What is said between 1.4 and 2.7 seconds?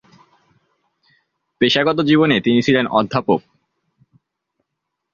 পেশাগত জীবনে তিনি